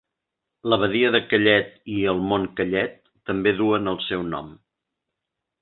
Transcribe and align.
La 0.71 0.79
badia 0.83 1.11
de 1.15 1.21
Kellet 1.33 1.69
i 1.97 1.99
el 2.13 2.23
Mont 2.31 2.49
Kellet 2.61 2.97
també 3.31 3.55
duen 3.63 3.93
el 3.93 4.03
seu 4.11 4.29
nom. 4.35 4.53